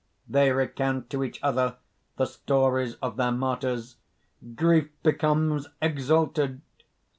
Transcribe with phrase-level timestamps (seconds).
[0.33, 1.77] __They recount to each other
[2.17, 3.97] the stories of their martyrs;
[4.55, 6.61] grief becomes exalted!